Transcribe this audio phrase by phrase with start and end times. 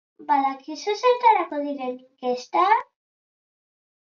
[0.29, 2.83] Badakizue zertarako diren inkestak?